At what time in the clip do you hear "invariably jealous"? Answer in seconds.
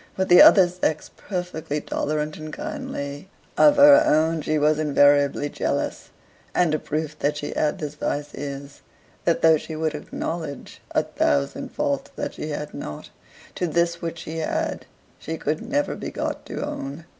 4.79-6.09